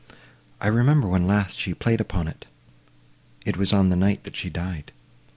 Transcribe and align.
I 0.59 0.65
remember 0.67 1.07
when 1.07 1.27
last 1.27 1.59
she 1.59 1.75
played 1.75 2.01
upon 2.01 2.27
it—it 2.27 3.55
was 3.55 3.71
on 3.71 3.89
the 3.89 3.95
night 3.95 4.23
that 4.23 4.35
she 4.35 4.49
died. 4.49 4.91